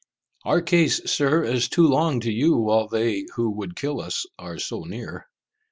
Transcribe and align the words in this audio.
"Our 0.45 0.63
case, 0.63 0.99
Sir, 1.05 1.43
is 1.43 1.69
too 1.69 1.85
long 1.87 2.21
to 2.21 2.31
you 2.31 2.55
while 2.57 2.87
they 2.87 3.27
who 3.35 3.51
would 3.51 3.75
kill 3.75 4.01
us 4.01 4.25
are 4.39 4.57
so 4.57 4.79
near. 4.83 5.27